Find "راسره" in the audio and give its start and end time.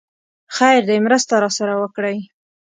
1.43-1.73